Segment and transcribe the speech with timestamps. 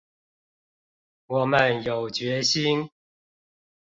[1.27, 2.89] 我們有決心